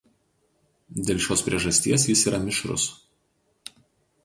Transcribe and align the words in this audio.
Dėl 1.09 1.21
šios 1.25 1.43
priežasties 1.51 2.07
jis 2.13 2.25
yra 2.33 2.41
mišrus. 2.49 2.89